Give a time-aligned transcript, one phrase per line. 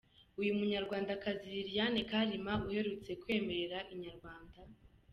[0.39, 4.59] Uyu munyarwandakazi Liliane Kalima uherutse kwemerera Inyarwanda.